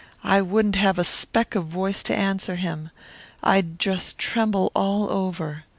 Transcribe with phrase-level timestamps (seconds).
[0.23, 2.89] I wouldn't have a speck of voice to answer him.
[3.43, 5.65] I'd just tremble all over.